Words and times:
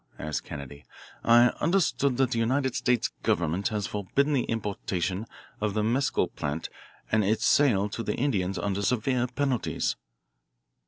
asked 0.17 0.45
Kennedy. 0.45 0.83
"I 1.23 1.49
understood 1.59 2.17
that 2.17 2.31
the 2.31 2.39
United 2.39 2.73
States 2.73 3.11
government 3.21 3.67
had 3.67 3.83
forbidden 3.85 4.33
the 4.33 4.45
importation 4.45 5.27
of 5.59 5.75
the 5.75 5.83
mescal 5.83 6.27
plant 6.27 6.69
and 7.11 7.23
its 7.23 7.45
sale 7.45 7.87
to 7.89 8.01
the 8.01 8.15
Indians 8.15 8.57
under 8.57 8.81
severe 8.81 9.27
penalties." 9.27 9.95